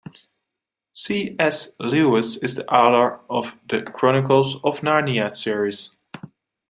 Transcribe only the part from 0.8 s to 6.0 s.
C.S. Lewis is the author of The Chronicles of Narnia series.